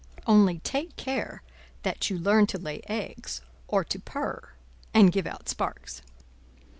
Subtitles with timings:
[0.25, 1.43] Only take care
[1.83, 4.49] that you learn to lay eggs, or to purr,
[4.95, 6.01] and give out sparks!"